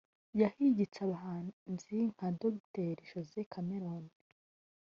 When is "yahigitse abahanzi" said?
0.41-1.95